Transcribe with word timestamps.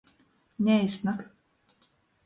Neisna. 0.59 1.13